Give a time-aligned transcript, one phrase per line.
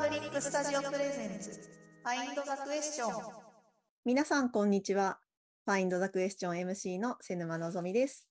[0.00, 1.50] パブリックスタジオプレゼンツ、
[2.02, 3.10] ファインドザクエスチョン。
[4.06, 5.18] 皆さん、こんにちは。
[5.66, 8.26] ファインドザクエスチョン MC の瀬沼のぞみです。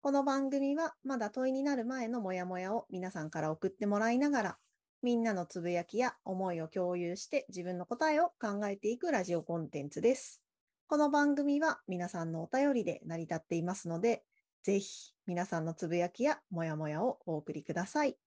[0.00, 4.58] この番組は、まだ問いになる前のモヤモヤを皆さんから送ってもらいながら、
[5.00, 10.42] みんなのつぶやきや思いを共有して自分の答えを考えていくラジオコンテンツです。
[10.88, 14.24] この番組は皆さんのお便りで成り立っていますので、
[14.64, 18.18] ぜひ皆さんのつぶやきやモヤモヤをお送りください。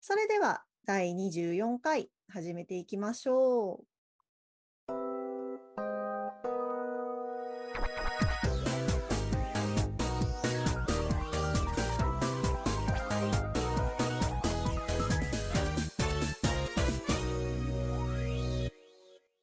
[0.00, 3.84] それでは第24回始めていきましょう。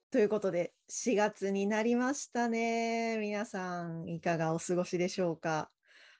[0.09, 3.17] ということで、4月になりましたね。
[3.17, 5.69] 皆さん、いかがお過ごしでしょうか？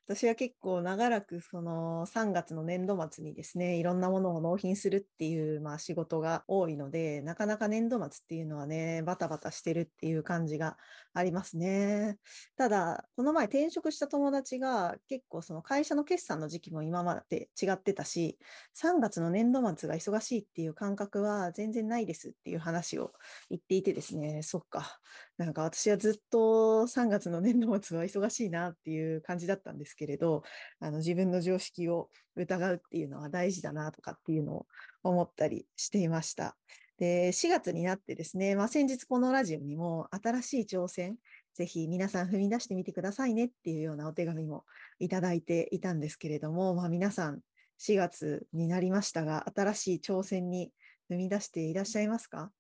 [0.06, 10.78] 私は結構長らくその3月の年度末にですね、いろんなものを納品するっていうまあ仕事が多いので、なかなか年度末っていうのはね、バタバタしてるっていう感じが
[11.14, 12.18] ありますね。
[12.58, 18.38] ただ、この前転職した友達が結構その会社の決算の時期も今まで違ってたし、
[18.74, 23.14] 3月の年度末が忙しいっていう感覚は全然ないですっていう話を
[23.50, 25.00] 言っていてですね、そっか。
[25.44, 30.44] なんか私はずっと3月の年度末は忙しいなっていう感じだったんですけれど、
[30.80, 34.66] あの自分の常識を疑うっていうのは大事だなとかっていうのを
[35.04, 36.56] 思ったりしていました。
[36.98, 41.18] で、4月になってですね、まあ、先日このラジオにも新しい挑戦、
[41.54, 44.64] ぜひ皆さん踏み出してみてくださいねっていうようなお手紙も
[45.00, 47.42] いただいていたんですけれども、まあ、皆さん
[47.80, 50.72] 4月になりましたが、新しい挑戦に
[51.12, 52.52] 踏み出していらっしゃいますか？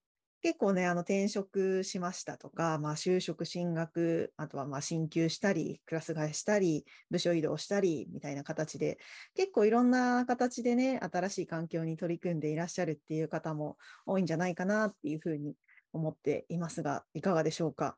[0.43, 8.97] 結構ね、あの転職しましたとか、まあ、就職、進学、あとはまあ進級したり、クラス替えしたり、部署移動したり、みたいな形で、
[9.35, 15.55] 結構いろんな形でね、新しい環境に取り組んでいらっしゃるっていう方も多いんじゃないかなっていうふうに
[15.93, 17.97] 思っていますが、いかがでしょうか？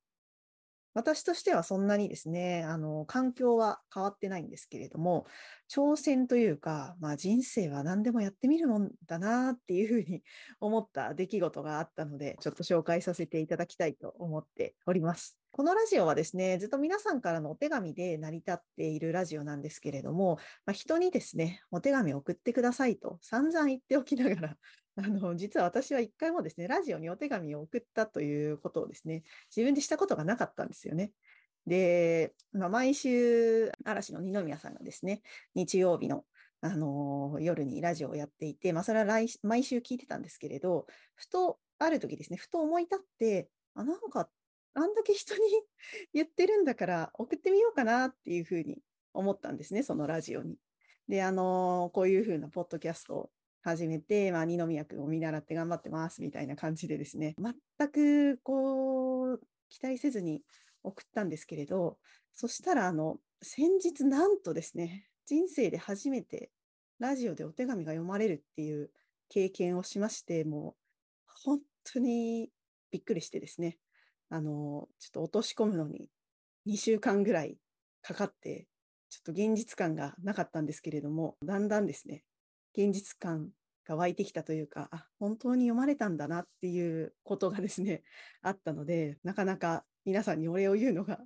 [0.95, 5.27] 私としてはそんなにですね、あの、環境は変わってないんですけれども、
[5.69, 10.23] 挑戦というか、まあ人生は何でもやってみるもんだなっていうふうに
[10.61, 15.37] 思った出来事があったので、ちょっと紹介させていただきたいと思っております。
[15.51, 24.57] このラジオはですね、ずっと皆さんからのお手紙で成り立っているラジオなんですけれども、まあ、人にですね、お手紙を送ってくださいと散々言っておきながら、
[25.03, 29.23] あの、実は私は一回もですね、ラジオにお手紙を送ったということをですね、
[29.55, 31.11] 自分でしたことがなかったんですよね。
[31.67, 35.21] で、まあ、毎週、嵐の二宮さんがですね、
[35.53, 36.25] 日曜日の、
[36.61, 44.29] あの夜にラジオをやっていて、まあ、それは来毎週聞いてたんですけれど、ふと、ある時ですね、ふと思い立って、あ、なんか、
[44.73, 45.41] あんだけ人に
[46.13, 48.81] 言ってるんだから送ってみようかなっていうふうに
[49.13, 50.57] 思ったんですね、そのラジオに。
[51.07, 53.31] で、あのこういうふうなポッドキャストを
[53.65, 60.41] 始めて、まあ、二宮君を見習って頑張ってますみたいな感じでですね、全くこう、期待せずに
[60.83, 61.97] 送ったんですけれど、
[62.35, 66.51] そしたら、あの、先日なんとですね、人生で初めて
[66.99, 68.91] ラジオでお手紙が読まれるっていう
[69.29, 70.75] 経験をしまして、も
[71.27, 71.59] う本
[71.91, 72.51] 当に
[72.91, 73.79] びっくりしてですね、
[74.29, 76.11] あの、ちょっと落とし込むのに
[76.67, 77.57] 2週間ぐらい
[78.03, 78.67] かかって、
[79.09, 82.23] ちょっと現実感がなかったんですけれども、だんだんですね、
[82.75, 83.49] 現実感
[83.85, 88.03] が湧いてきたというか、あ、本当に読まれたんだなっていうことがですね、
[88.41, 91.19] あったので、なかなか皆さんにお礼を言うのが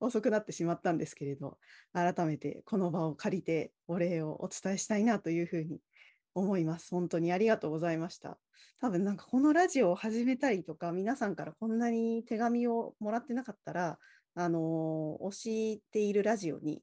[0.00, 1.58] 遅くなってしまったんですけれど、
[1.92, 5.80] 改めてこの場を借りてお礼をお伝えしたいなというふうに
[6.34, 6.90] 思います。
[6.90, 8.38] 本当にありがとうございました。
[8.80, 13.98] 多分なんかこのラジオを始めたりとか、皆さんからこんなに手紙をもらってなかったら、
[14.34, 16.82] あのー、推しているラジオに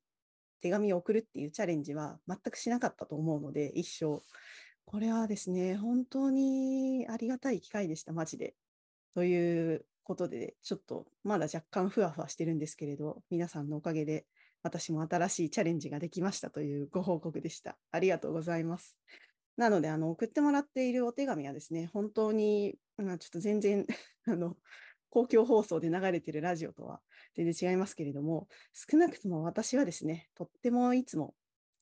[0.64, 4.22] 手紙を送るっていうチャレンジは全くしなかったと思うので、一生。
[4.86, 8.56] これはですね、本当にありがたい機会でした、マジで。
[9.14, 14.26] ということで、ちょっとまだ若干ふわふわしてるんですけれど、皆さんのおかげで
[14.64, 17.78] 私も新しいチャレンジができましたというご報告でした。
[17.92, 18.98] ありがとうございます。
[19.58, 23.86] なので、あの、送ってもらっているお手紙はですね、本当に、まあ、ちょっと全然、
[24.26, 24.56] あの、
[25.10, 27.02] 公共放送で流れてるラジオとは
[27.36, 31.34] 全然違いますけれども、少なくとも私はですね、とってもいつも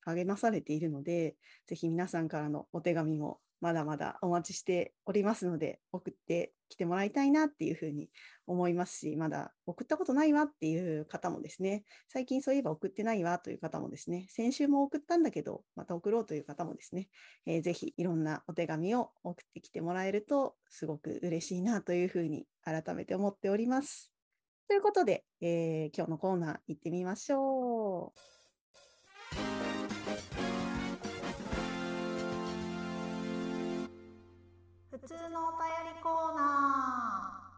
[0.02, 1.36] 励まされているので、
[1.68, 8.10] ぜひ皆さんからのお手紙もまだまだお待ちしておりますので、送ってきてもらいたいなっていうふうに
[8.48, 17.08] 思いますし、まだ送ったことないわっていう方もですね、最近そういえば送ってないわという方もですね、先週も送ったんだけど、また送ろうという方もですね、
[17.46, 24.11] えー、ぜひいろんなお手紙を送ってきてもらえると、すごく嬉しいなというふうに改めて思っております。
[24.72, 29.38] ということで、えー、今日のコーナー行ってみましょう。
[34.90, 37.52] 普通のお便りコーナー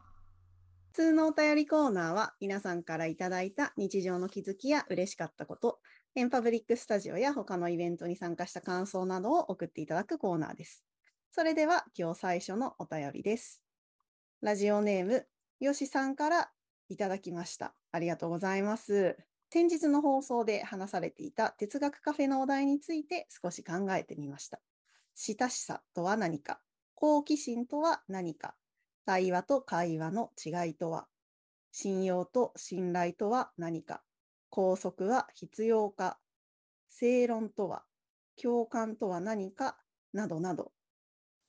[0.87, 5.81] 普通のお便りコーナーは皆さんからいただいた日常の気づきや嬉しかったこと、
[6.15, 10.83] エンパブリックスタジオや他のイベントに参加した感想などを送っていただくコーナーです。
[11.29, 13.61] それでは今日最初のお便りです。
[14.41, 15.27] ラジオネーム、
[15.59, 16.51] よしさんから
[16.89, 17.73] いただきました。
[17.91, 19.17] ありがとうございます。
[19.49, 24.59] 先日の放送で話されていた哲学カフェのお題について少し考えてみました。
[25.15, 26.59] 親しさとは何か。
[26.95, 28.55] 好奇心とは何か。
[29.05, 31.07] 対話と会話の違いとは。
[31.71, 34.01] 信用と信頼とは何か。
[34.49, 36.17] 拘束は必要か。
[36.89, 37.83] 正論とは。
[38.41, 39.77] 共感とは何か。
[40.13, 40.71] などなど。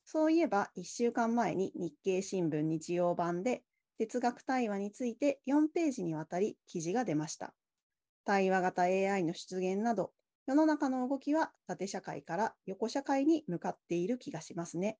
[0.04, 3.62] そういえば1週間前に日経新聞日曜版で
[3.98, 7.54] 哲学対話について4ページにわたり記事が出ました。
[8.24, 10.12] 対話型 AI の出現など
[10.46, 14.98] 世の中の動きは縦社会から横社会に向かっている気がしますね。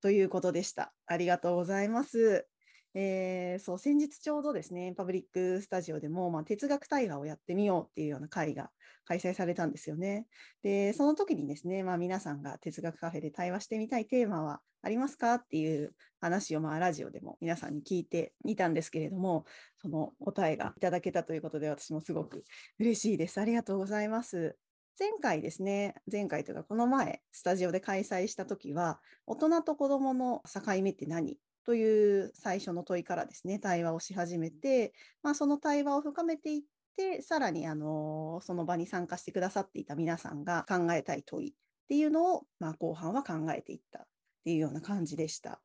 [0.00, 0.94] ということでした。
[1.06, 2.46] ありがとうございます。
[2.96, 8.70] えーそう、先日ちょうどですね、パブリックスタジオでも、まあ、哲学対話をやってみようっていうような会が
[9.04, 10.26] 開催されたんですよね。
[10.62, 19.44] で、その時にですね、まあ、皆さんが哲学カフェで対話してみたいテーマはありますかっていう話を、まあ、ラジオでも皆さんに聞いてみたんですけれども、
[19.82, 22.44] その答えがいただけたということで、私もすごく
[22.78, 23.40] 嬉しいです。
[23.40, 24.56] ありがとうございます。
[24.96, 36.62] 前回ですね、前回というかこの前、スタジオで開催した時は、大人と子供の境目って何という最初の問いからですね、対話をし始めて、まあ、その対話を深めていっ
[36.96, 41.52] て、さらにあのその場に参加してくださっていた皆さんが考えたい問いっ
[41.88, 44.02] ていうのを、まあ、後半は考えていったっ
[44.44, 45.60] ていうような感じでした。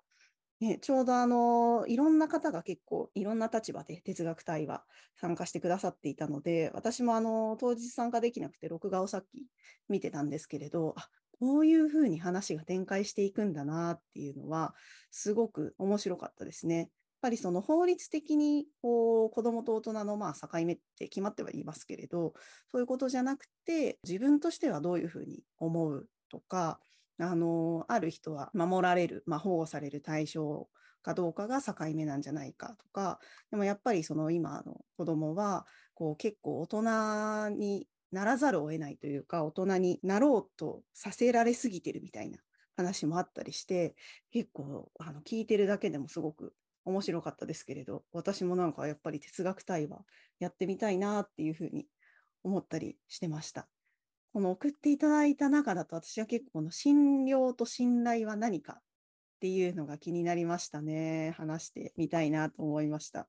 [0.60, 4.84] ね、ちょうどあのいろんな方が結構いろんな立場で哲学対話
[5.16, 9.46] 参加してくださっていたので、私もあの当日参加できなくて録画をさっき
[9.88, 11.08] 見てたんですけれど、あ
[11.40, 14.76] こういうふうに話が展開していくんだなっていうのは、
[15.12, 16.78] すごく面白かったですね。
[16.78, 16.88] やっ
[17.22, 22.34] ぱりその法律的にこう子どもと大人のまあ境目って決まってはいますけれど、
[22.72, 26.80] そういうことじゃなくて、自分としてはどういうふうに思うとか、
[27.18, 30.70] あのある人は守られる、まあ、保護される対象
[31.02, 33.20] かどうかが境目なんじゃないかとか、
[33.52, 42.40] でもやっぱりその今の子どもはこう結構大人にならざるを得ないというか、大人になろうとさせられすぎてるみたいな
[42.76, 43.96] 話もあったりして、
[44.32, 46.54] 結構あの聞いてるだけでもすごく
[46.86, 50.04] 面白かったですけれど、私もなんかやっぱり哲学対話
[50.40, 51.88] やってみたいなっていうふうに
[52.44, 53.68] 思ったりしてました。
[54.34, 58.82] この送っていただいた中だと私は結構この信用と信頼は何かっ
[59.40, 61.34] ていうのが気になりましたね。
[61.38, 63.28] 話してみたいなと思いました。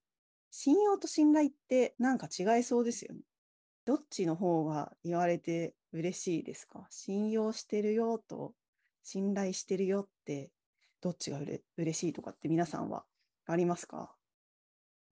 [0.50, 3.20] 信用と信頼ってなんか違いそうですよね。
[3.90, 6.86] どっちの方が言われて嬉しいですか？
[6.90, 8.52] 信用してるよと
[9.02, 10.52] 信頼してるよって
[11.00, 13.02] どっちがうれ嬉しいとかって皆さんは
[13.48, 14.14] ありますか？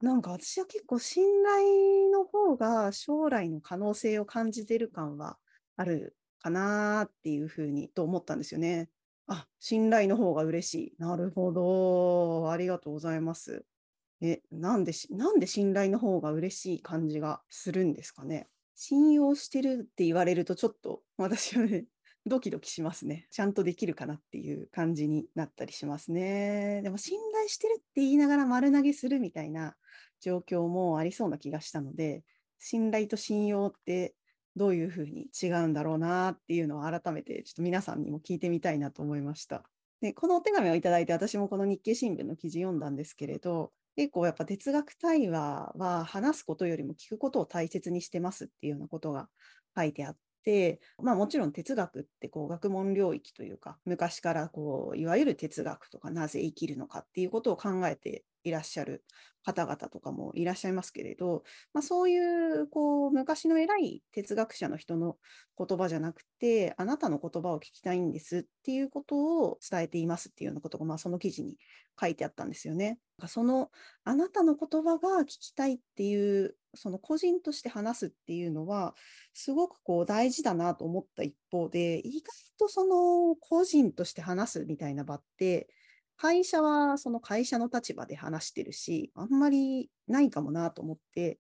[0.00, 5.38] なんか私は結構信頼の方が将来の可能性を感じてる感は
[5.76, 8.90] あるかなっていうふうにと思ったんですよね。
[9.26, 10.94] あ、信頼の方が嬉しい。
[10.98, 12.48] なるほど。
[12.52, 13.64] ありがとうございます。
[14.20, 18.46] え、なんでし、なんで信頼の方が嬉しい感じがするんですかね？
[18.80, 21.86] 信用してるって言われるとちょっと私はね、
[22.26, 23.26] ドキドキしますね。
[23.32, 26.80] ちゃんとできるかなっていう感じになったりしますね。
[26.84, 29.76] でも信頼してるって言いながら丸投げするみたいな
[30.20, 32.22] 状況もありそうな気がしたので、
[32.60, 34.14] 信頼と信用って
[34.54, 39.68] どういうふうに違うんだろうなっていうのを改めてちょっと皆さんにも聞いてみたいなと思いました。
[40.00, 49.28] で、このお手紙をいただいて私もこの日経新聞の記事読んだんですけれど、結構やっぱ哲学対話は話すことよりも聞くことを大切にしてますっていうようなことが
[49.76, 59.04] 書いてあって、まあもちろん哲学ってこう学問領域というか、昔からこういわゆる哲学とかなぜ生きるのかっていうことを考えていらっしゃる
[59.44, 65.16] 方々とかもいらっしゃいますけれど、まあ、そういうこう昔の偉い哲学者の人の
[65.56, 71.56] 言葉じゃなくて、あなたの言葉を聞きたいんですっていうことを伝えていますっていうようなことが、まあ、その記事に
[72.00, 72.98] 書いてあったんですよね。
[73.26, 73.70] その
[74.04, 78.94] あなたの言葉が聞きたいっていう、その個人として話すっていうのは、
[79.32, 82.26] すごくこう大事だなと思った一方で、意外
[82.58, 85.68] とその個人として話すみたいな場って、
[86.18, 91.38] 会社はその会社の立場で話してるし、あんまりないかもなと思って、やっ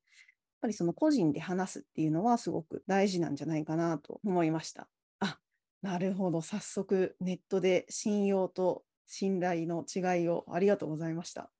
[0.62, 4.88] ぱりその個人で話すっていうのはすごく大事なんじゃないかなと思いました。
[5.20, 5.40] あ、
[5.82, 6.42] なるほど。
[6.42, 11.50] 早速ネットで信用と信頼の違いをありがとうございました。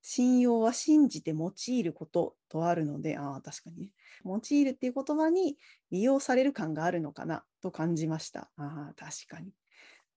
[0.00, 3.92] 信用は信じて用いることとあるので、ああ、確かにね。
[4.24, 5.58] 用いるっていう言葉に
[5.90, 8.50] 利用される感があるのかなと感じました。
[8.56, 9.52] ああ、確かに。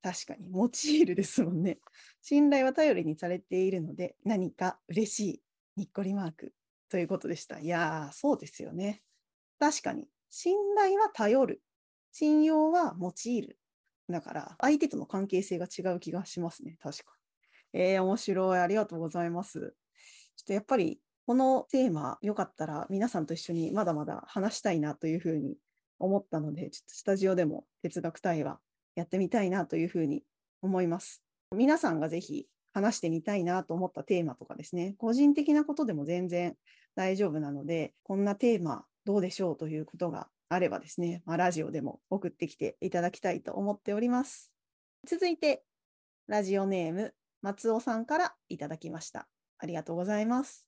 [0.02, 1.80] 確かに、用いるですもんね。
[2.22, 5.42] 信頼は頼りにされているので、何か嬉しい、
[5.76, 6.54] にっこりマーク
[6.90, 7.60] ということでした。
[7.60, 9.04] いやー、そうですよね。
[9.60, 11.62] 確かに、信頼は頼る。
[12.12, 13.60] 信用は用いる。
[14.10, 16.78] だから、相手との関係性が違う気がしますね。
[16.82, 17.14] 確か
[17.74, 17.82] に。
[17.82, 18.60] えー、面白い。
[18.60, 19.60] ありがとうございます。
[19.60, 19.72] ちょっ
[20.48, 25.56] とやっぱり、このテーマ、よかったら皆さんと一緒にまだまだ話したいなというふうに
[26.00, 28.60] 思ったので、ちょっとスタジオでも哲学対話
[28.96, 30.24] やってみたいなというふうに
[30.62, 31.24] 思います。
[31.56, 36.56] 皆さんがぜひ話してみたいなと思ったテーマとかですね、個人的なことでも全然
[36.96, 44.52] 大丈夫なので、こんなテーマどうでしょうということがあればですね、まあ、ラジオでも送ってきていただきたいと思っております。
[45.08, 45.64] 続いて、
[46.28, 49.28] ラジオネーム、松尾さんからいただきました。
[49.58, 50.66] ありがとうございます。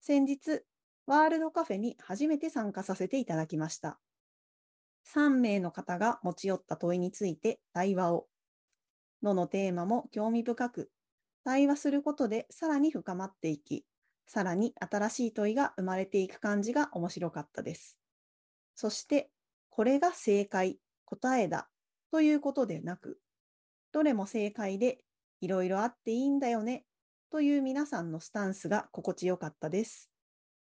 [0.00, 0.62] 先日、
[1.06, 3.98] ワールドカフェに初めて参加させていただきました。
[5.14, 8.26] 3名の方が持ち寄った問いについて対話を。
[9.22, 10.90] どのテーマも興味深く、
[11.44, 13.84] 対話することでさらに深まっていき、
[14.26, 17.96] さらに新しい問いが生まれていく感じが面白かったです。
[18.74, 19.30] そして、
[19.70, 21.68] これが正解、答えだ
[22.10, 23.20] ということでなく、
[23.92, 24.98] どれも正解で
[25.40, 26.84] いろいろあっていいんだよね
[27.30, 30.10] という皆さんのスタンスが心地よかったです。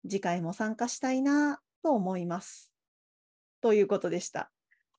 [0.08, 2.75] 次回も参加したいなと思います。
[3.60, 4.50] ということでした。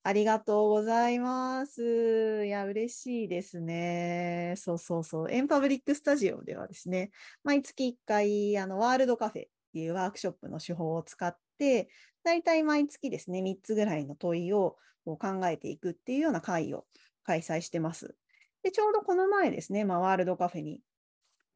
[0.03, 2.45] ありがとうございます。
[2.45, 4.53] いや、嬉しいですね。
[4.55, 5.31] そうそうそう。
[5.31, 7.11] エンパブリックスタジオではですね、
[7.43, 11.89] 毎月1回、あの、ワールドカフェっていうワークショップの手法を使って、
[12.23, 16.85] だいたい毎月ですね、3つぐらいの問いを考えていくっていうような会を
[17.23, 18.15] 開催してます。
[18.63, 20.81] で、ちょうどこの前ですね、まあ、ワールドカフェに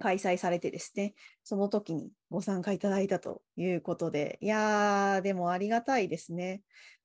[0.01, 6.61] 開催されてですね、その時にご参加いただいたということで、いやー、でもありがたいですね。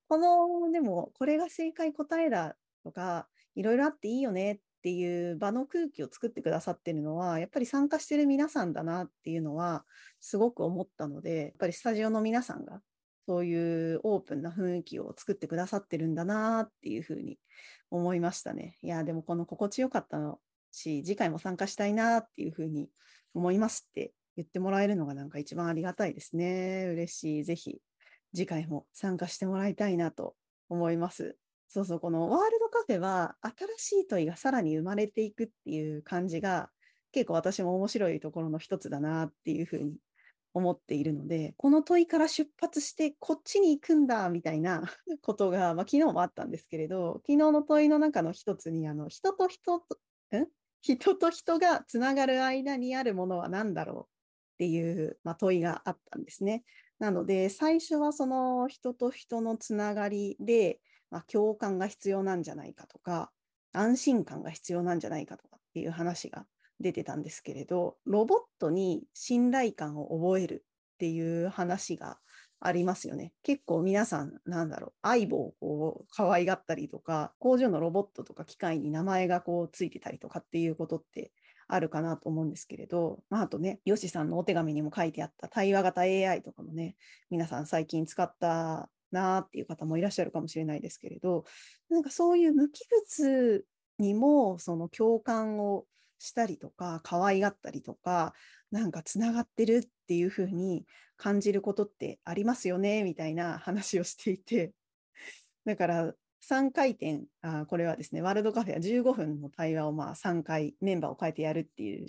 [0.08, 9.84] この、でも、これが正解答えだとか、いろいろあっていいよねっていう場の空気を作ってくださってるのは、やっぱり参加してる皆さんだなっていうのは、
[10.20, 12.80] すごく思ったので、やっぱりスタジオの皆さんが、
[13.26, 17.40] そういうオープンな雰囲気を作ってくださってるんだなっていうふうに
[17.90, 18.78] 思いましたね。
[18.82, 20.38] いや、でもこの心地よかったの
[20.76, 22.88] し、次回も参加したいなっていうふうに
[23.34, 26.86] 思いますって言ってもらえるのがなんか一番ありがたいですね。
[26.92, 27.44] 嬉しい。
[27.44, 27.80] ぜひ
[28.34, 30.34] 次回も参加してもらいたいなと
[30.68, 31.36] 思います。
[31.68, 33.36] そうそう、このワールドカフェは
[33.76, 36.70] 新しい問いがさらに生まれていくっていう感じが
[37.12, 39.96] 結構私も面白いところの一つだなっていうふうに
[40.56, 44.82] 思っているので、この問いから出発してこっちに行くんだみたいな
[45.22, 49.98] ことが、まあ、昨日もあったんですけれど、昨日の問いの中の一つに、あの人と人と、
[50.36, 50.46] ん？
[50.82, 56.64] 人と人がつながる間にあるものは何だろうっていう、まあ、問いがあったんですね。
[56.98, 60.80] なので、最初はその人と人のつながりで、
[61.10, 63.30] まあ、共感が必要なんじゃないかとか、
[63.72, 66.46] 安心感が必要なんじゃないかとかっていう話が
[66.80, 70.64] 出てたんですけれど、ロボットに信頼感を覚える
[70.94, 72.18] っていう話が
[72.60, 73.32] ありますよね。
[73.42, 81.32] 結構皆さん、なんだろう、相棒をこう可愛がったりとか、工場のロボットとか機械に名前がこうついてたりとかっていうことって
[81.68, 86.96] あるかなと思うんですけれど、まあ、あとね、ヨシさんのお手紙にも書いてあった対話型 AI とかもね、
[87.30, 91.44] 皆さん最近使ったなっていう方もいらっしゃるかもしれないですけれど、
[91.88, 93.64] なんかそういう無機物
[93.98, 95.84] にもその共感を
[96.18, 98.32] したりとか、可愛がったりとか、
[98.70, 100.84] なんかつながってるっていうふうに
[101.16, 104.72] 感じることってありますよね、みたいな話をしていて、
[105.64, 112.06] だから3回転あ、これはですね、ワールドカフェは15分の対話をまあ3回メンバーを変えてやるっていう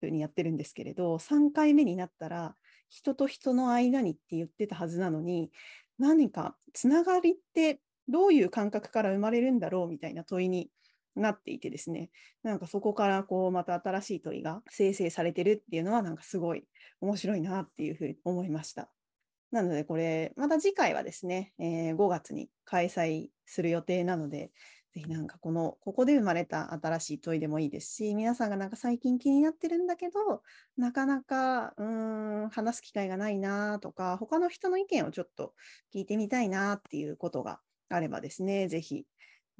[0.00, 2.56] ふうにやってるんですけれど、3回目になったら、
[2.88, 5.50] 人と人の間にって言ってたはずなのに、
[5.98, 10.70] 何かつながりってどういう感覚から生まれるんだろうみたいな問いに
[11.16, 12.10] なっていてですね、
[12.42, 16.64] なんかそこからこうまた新しい問いが生成されてるっていうのはなんかすごい
[17.00, 18.90] 面白いなっていうふうに思いました。
[19.50, 24.52] なので、これ、また次回はですね、えー、5月に開催する予定なので、
[24.92, 30.42] ぜひなんかこの、ここで生まれた新しい問いでもいいですし、皆さんがなんか最近気になってるんだけど、
[30.76, 35.54] なかなか、うん、話す機会がないなとか、他の人の意見をちょっと
[35.94, 39.04] 聞いてみたいなっていうことがあればですね、ぜひ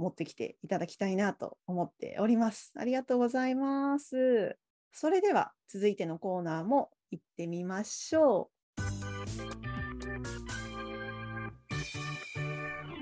[0.00, 2.72] 持ってきていただきたいなと思っております。
[2.76, 4.56] ありがとうございます。
[4.92, 8.50] それでは続いてのコーナーも行ってみましょ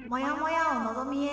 [0.06, 0.08] う。
[0.08, 1.30] もやもやをのぞみへ。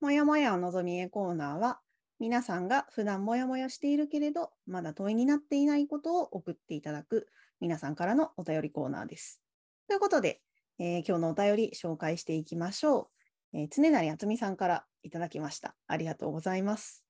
[0.00, 1.80] もやもやをのぞみへコーナーは、
[2.18, 7.28] 皆さんが普段もやもやしているけれど、まだ問いになっていないことを送っていただく
[7.60, 9.40] 皆さんからのお便りコーナーです。
[9.88, 10.42] ということで、
[10.78, 13.10] えー、今日のお便り紹介していきましょ
[13.54, 13.58] う。
[13.58, 15.74] えー、常成あつみさんからいただきました。
[15.86, 17.04] ありがとうございます。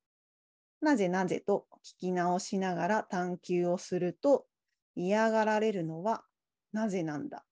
[0.81, 4.47] なぜなぜと聞き直しながら探求をすると
[4.95, 6.25] 嫌がられるのは
[6.73, 7.45] なぜなんだ？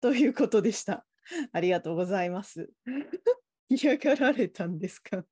[0.00, 1.06] ということでした。
[1.52, 2.70] ありがとうございます。
[3.70, 5.24] 嫌がられたんですか？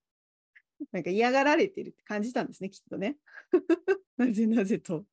[0.91, 3.19] なんか嫌がられてるって感じたんですね、きっとね。
[4.17, 5.05] なぜなぜと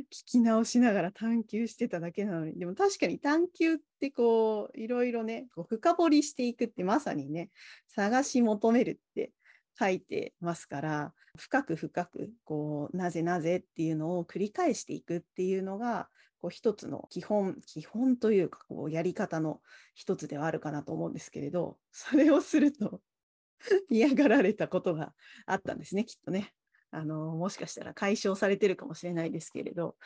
[0.00, 7.50] 聞き直しながら探求してただけなのに、でも確かに探求ってこう、いろいろね、こう深掘りしていくってまさにね、
[7.88, 9.32] 探し求めるって
[9.78, 16.08] 書いてますから、深く深く、こう、なぜなぜっていうのを繰り返していくっていうのが、
[16.40, 19.60] こう一つの基本、基本というか、こう、やり方の
[19.94, 23.00] 一つではあるかなと思うんですけれど、それをすると
[23.90, 25.14] 嫌がられたことが
[25.46, 26.52] あったんですね、きっとね。
[26.96, 29.96] あの、もしかしたら解消されてるかもしれないですけれど、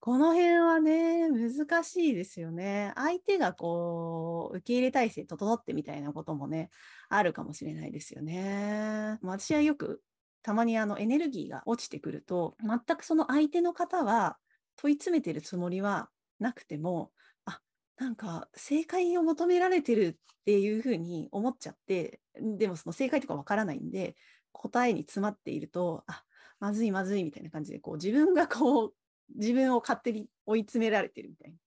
[0.00, 2.92] この辺はね、難しいですよね。
[2.96, 6.70] 相手がこう、受け入れ体制整ってみたいなこともね、
[7.08, 9.18] あるかもしれないですよね。
[9.22, 10.02] 私はよく、
[10.42, 14.38] たまにあのエネルギーが落ちてくると、全くその相手の方は
[14.74, 17.12] 問い詰めてるつもりはなくても、
[17.44, 17.60] あ、
[17.96, 24.16] なんか正解を求められてるっていうふうに思っちゃって、でもその正解とかわからないんで、
[24.50, 26.24] 答えに詰まっていると、あ、
[26.62, 28.94] まずいまずいみたいな感じで、こう自分がこう、
[29.34, 31.58] 自分を勝手に追い詰められてるみたいな。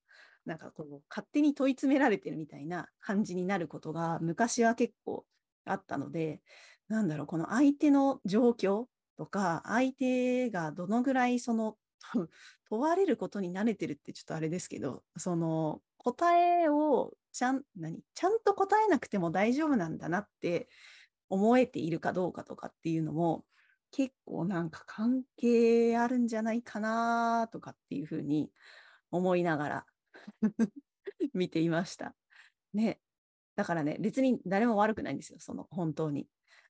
[0.46, 5.26] なんかこう、勝手に問い詰められてるみたいな感じになることが昔は結構
[5.66, 6.42] あったので、
[6.88, 8.86] なんだろう、この相手の状況
[9.18, 11.76] とか、相手がどのぐらいその、
[12.70, 20.70] 問われることに慣れてるってちょっとあれですけど、その答えをちゃん、何ちゃんと答えなくても大丈夫なんだなって
[21.28, 23.44] 思えているかどうかとかっていうのも、
[23.96, 28.52] 結構なんか関係あるんじゃないかなとかっていうふうに
[29.10, 29.86] 思いながら
[31.34, 32.14] 見ていました。
[32.74, 33.00] ね。
[33.56, 36.28] だからね、別に誰も悪くないんですよ、その本当に。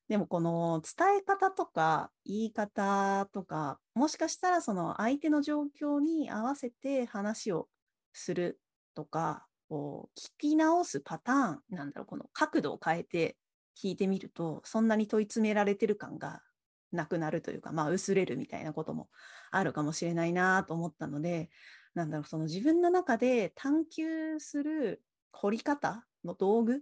[0.07, 7.69] でもこの伝え方とか言い方とか、もしかしたらその相手の状況に合わせて話を
[8.13, 8.61] する
[8.93, 13.35] とか、こう聞き直すパターン、なんだろう、この角度を変えて
[13.75, 16.43] 聞いてみると、そんなに問い詰められてる感が
[16.95, 19.09] なくなるというか、まあ薄れるみたいなことも
[19.51, 21.49] あるかもしれないなと思ったので、
[21.93, 26.81] なんだろう、その自分の中で探求する掘り方の道具、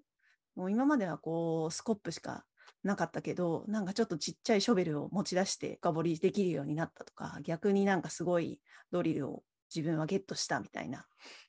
[0.56, 2.46] もう今まではこうスコップしか
[2.84, 8.60] なかったけど、なんかちょっとちっちゃいショベルを持ち出して深掘りできるようになったとか、逆になんかすごい
[8.92, 11.06] ドリルを自分はゲットしたみたいな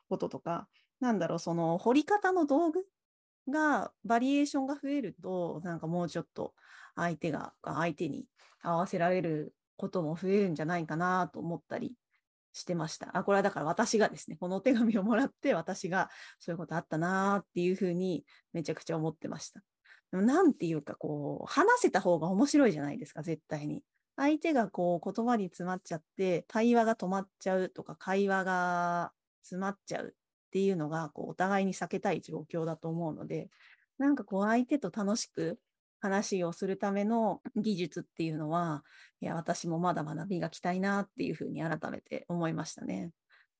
[0.08, 0.68] こととか、
[1.00, 2.84] なんだろう、その掘り方の道具
[3.50, 6.54] が、バリエーションが増えると、なんかもうちょっと
[6.96, 8.26] 相手が、相手に
[8.64, 11.94] 合わせられることも増えるんじゃないかなと思ったり
[12.52, 13.16] してました。
[13.16, 19.60] あ、これはだから私がですね、このお手紙をもらって私がそういうことあったなっていうふうにめちゃくちゃ思ってました。
[20.10, 23.82] でもなんていうかこう、話せた方が面白いじゃないですか、絶対に。
[24.16, 30.10] 相手がこう言葉に詰まっちゃって、対話が止まっちゃうとか、会話が詰まっちゃうっ
[30.52, 33.50] ていうのが、こう、お互いに避けたい状況だと思うので、
[33.98, 35.58] なんかこう、相手と楽しく
[36.04, 38.84] 話をするための技術っていうのは、
[39.22, 43.10] いや、私もまだまだ磨きたいなっていうふうに改めて思いましたね。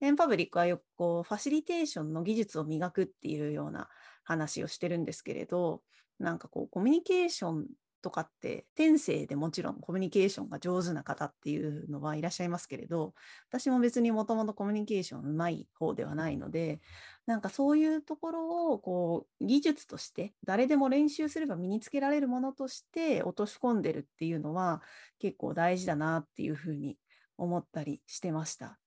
[0.03, 3.89] エンパブリックはよくこう、ファシリテーションの技術を磨くっていうような
[4.25, 5.81] 話をしてるんですけれど、
[6.19, 7.67] なんかこう、コミュニケーション
[8.05, 13.15] とかって、天性でもちろんコミュニケーションが上手な方っていうのはいらっしゃいますけれど、
[13.49, 16.83] 私も別にもともとコミュニケーションうまい方ではないので、
[17.25, 24.83] なんかそういうところをこう技術として誰でも練習すれば身につけられるものとして落とし込んでるっていうのは
[25.19, 26.99] 結構大事だなっていうふうに
[27.39, 28.79] 思ったりしてました。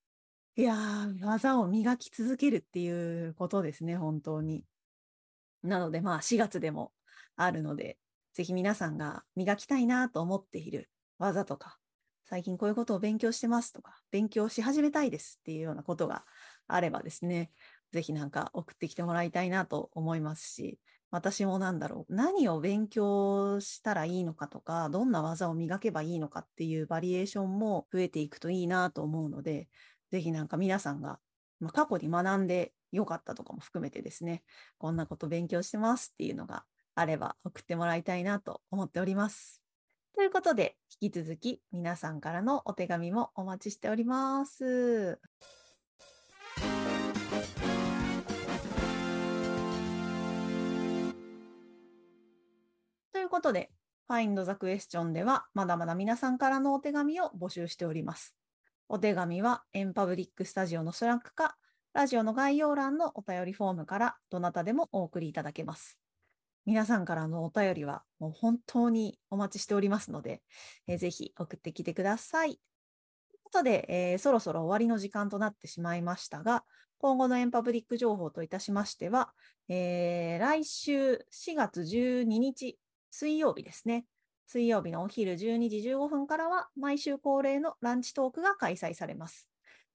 [0.55, 4.63] いやー、技を磨き続けるっていうことですね、本当に。
[5.63, 6.91] なのでまあ4月でも
[7.35, 7.97] あるので、
[8.37, 11.79] ぜひ皆さんが磨きたいなと思っている技とか、
[12.23, 16.23] 最近こういうことを勉強してますとか、勉強し始めたいですっていうようなことが
[16.67, 17.49] あればですね、
[17.91, 20.77] ぜひなんか送ってきてもらいたいなと思いますし、
[21.09, 29.67] 私もなんだろう、何を勉強したらいいのかとか、どんな技を磨けばいいのかっていうバリエーションも増えていくといいなと思うので、
[30.11, 31.17] ぜひなんか皆さんが、
[31.59, 34.43] まあ、過去に学んでよかったとかも含めてですね、
[34.77, 36.65] こんなこと勉強してますっていうのが
[36.97, 39.61] あれば送ってもらいたいなと思っております。
[40.15, 45.19] ということで、引き続き皆さんからのお手紙もお待ちしております。
[53.13, 53.69] ということで、
[54.09, 58.35] Find the Question ではまだまだ皆さんからのお手紙を募集しております。
[58.89, 61.57] お手紙はエンパブリックスタジオの Slack か、
[61.93, 65.99] ラジオの概要欄のお便りフォームからどなたでもお送りいただけます。
[66.67, 70.41] 皆さんからのお便りはもう本当にお待ちしておりますので、
[70.85, 72.59] えーぜひ送ってきてください。
[73.29, 76.65] ということで、えーそろそろ終わりの時間となってしまいましたが、
[76.97, 79.31] 今後のエンパブリック情報といたしましては、
[79.69, 82.77] えー来週4月12日
[83.11, 84.05] 水曜日ですね。
[84.45, 89.47] 水曜日のお昼12時15分からは毎週恒例のランチトークが開催されます。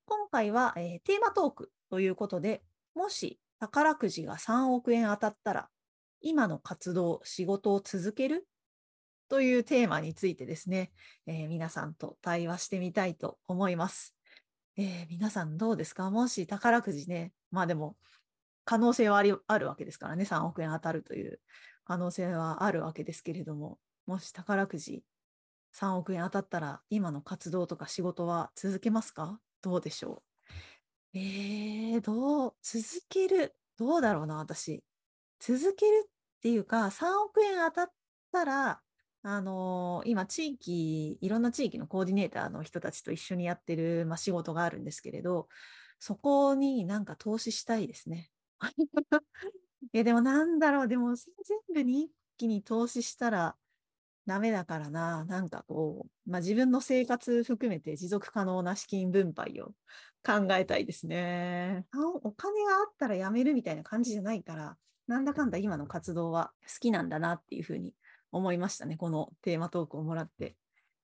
[0.07, 2.63] 今回は、えーテーマトークということで、
[2.95, 5.69] もし宝くじが3億円当たったら、
[6.23, 8.47] 今の活動、仕事を続ける
[9.29, 10.93] というテーマについてですね、
[11.27, 14.15] えー皆さんと対話してみたいと思います。
[14.77, 16.11] えー皆さんどうですか？
[16.11, 17.97] もし宝くじね、まあでも
[18.65, 21.41] 可能性はありあるわけですからね、3億円当たるという
[21.85, 25.03] 可能性はあるわけですけれども、もし宝くじ
[25.75, 29.41] 3億円当たったら、今の活動とか仕事は続けますか？
[29.63, 30.23] どうでしょ
[31.15, 31.19] う？
[31.19, 34.83] えー、どう、続ける、どうだろうな、私。
[35.45, 37.93] 続けるっていうか、3億円当たっ
[38.31, 38.81] たら、
[39.23, 45.49] あのー今、地域、いろんな地域のコーディネーターの人たちと一緒にやってる、まあ、仕事があるんですけれど、
[45.99, 48.31] そこになんか投資したいですね。
[49.93, 51.27] いや、でもなんだろう、でも全
[51.75, 53.57] 部に一気に投資したら
[54.27, 59.75] ダメだからな、なんかこう、まあ、自分の生活含めて持続可能な資金分配を
[60.25, 61.85] 考えたいですね。
[62.23, 64.79] お金があったらやめるみたいな感じじゃないから、
[65.13, 67.95] なんだかんだ今の活動は好きなんだなっていうふうに
[68.31, 68.97] 思いましたね。
[68.97, 70.57] このテーマトークをもらって。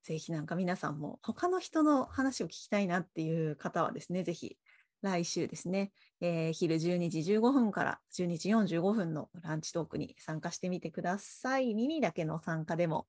[0.03, 4.57] ぜひなんか皆さんも他の人の話を聞きたいなっていう方はですね、ぜひ
[5.03, 11.75] 来週ですね、えー昼12時15分から12時45分のランチトークに参加してみてください。
[11.75, 13.07] 耳だけの参加でも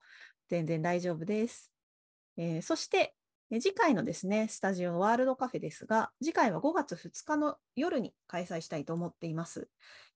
[0.50, 1.72] 全然大丈夫です。
[2.38, 3.16] えーそして、
[3.52, 9.68] 次回のですね、スタジオワールドカフェですが、次回は5月2日の夜に開催したいと思っています。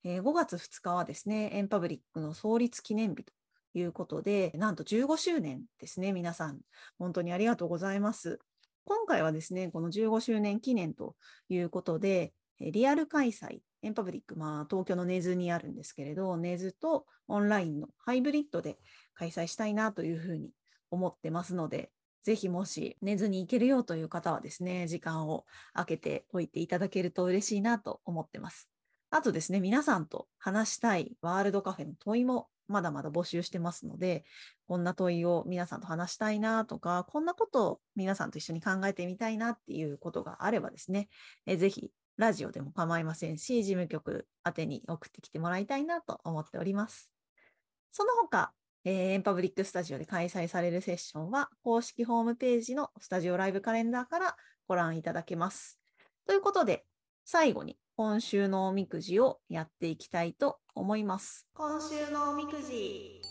[0.03, 3.33] えー5月2日はですね、エンパブリックの創立記念日と
[3.73, 6.59] いうことで、なんと15周年ですね、皆さん。
[6.99, 8.39] 本当にありがとうございます。
[8.85, 11.15] 今回はですね、この15周年記念と
[11.49, 18.77] いうことで、リアル開催、エンパブリック、まあ、東京の根津にあるんですけれど、根津とオンラインのハイブリッドで
[19.15, 20.51] 開催したいなというふうに
[20.91, 21.91] 思ってますので、
[22.23, 28.69] ぜひもし根津に行けるよという方はですね、時間を空けておいていただけると嬉しいなと思ってます。
[29.09, 34.23] あとですね、皆さんと話したいワールドカフェの問いもまだまだ募集してますので、
[34.67, 41.09] こんな問いを皆さんと話したいなとか、こんなことを皆さんと一緒に考えてみたいなっていうことがあればですね、
[41.45, 47.11] えぜひラジオでも構いませんし、事務局宛てに送ってきてもらいたいなと思っております。
[47.91, 48.53] その他、
[48.85, 54.35] えーエンパブリックスタジオで開催されるセッションは、公式ホームページのスタジオライブカレンダーから
[54.67, 55.79] ご覧いただけます。
[56.27, 56.85] ということで、
[57.23, 61.47] 最後に今週のおみくじをやっていきたいと思います。
[61.53, 63.21] 今週のおみくじ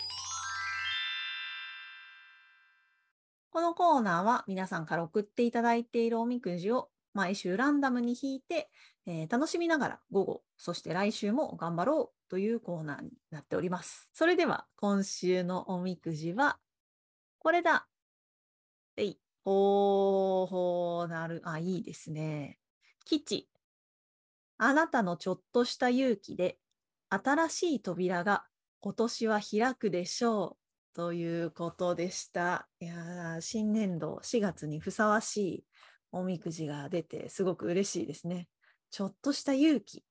[3.50, 8.70] このコーナーは皆さんから送っていただいているおみくじを毎週ランダムに引いて、
[9.06, 14.08] えー楽しみながら午後、そして来週も頑張ろうというコーナーになっております。
[14.12, 16.58] それでは今週のおみくじは
[17.38, 17.88] これだ。
[18.96, 19.18] えい。
[19.44, 21.42] ほーほーなる。
[21.44, 22.60] あ、いいですね。
[23.04, 23.48] 吉。
[24.58, 26.58] あなたのちょっとした勇気で
[27.08, 28.44] 新しい扉が
[28.78, 30.56] 今年は開くでしょ
[30.92, 30.94] う。
[30.94, 32.68] ということでした。
[32.78, 35.64] いや新年度4月にふさわしい
[36.12, 38.48] おみくじが出てすごく嬉しいですね。
[38.92, 40.04] ちょっとした勇気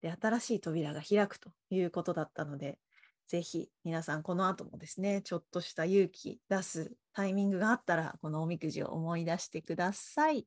[0.00, 2.78] で新しい扉が開くということだったので、
[3.26, 10.46] ぜひ皆さんこの後もですね、ちょっとした勇気出すタイミングがあったら、このおみくじを思い出してください。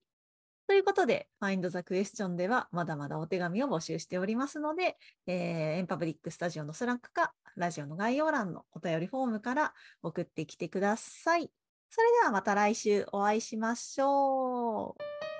[0.67, 11.51] ということで、Find the Question ではまだまだお手紙を募集しておりますので、えーエンパブリックスタジオの Slack か、ラジオの概要欄のお便りフォームから送ってきてください。
[11.89, 15.30] それではまた来週お会いしましょう。